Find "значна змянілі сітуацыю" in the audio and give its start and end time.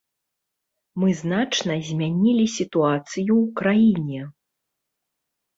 1.19-3.31